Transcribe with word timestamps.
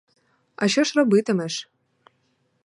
А 0.55 0.67
що 0.67 0.83
ж 0.83 0.93
робитимеш! 0.99 1.69